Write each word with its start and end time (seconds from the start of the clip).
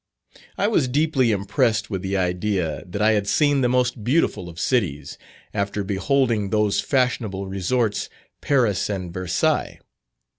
I 0.57 0.67
was 0.67 0.87
deeply 0.87 1.29
impressed 1.31 1.91
with 1.91 2.01
the 2.01 2.17
idea 2.17 2.83
that 2.87 3.03
I 3.03 3.11
had 3.11 3.27
seen 3.27 3.61
the 3.61 3.69
most 3.69 4.03
beautiful 4.03 4.49
of 4.49 4.59
cities, 4.59 5.19
after 5.53 5.83
beholding 5.83 6.49
those 6.49 6.79
fashionable 6.81 7.45
resorts, 7.45 8.09
Paris 8.41 8.89
and 8.89 9.13
Versailles. 9.13 9.79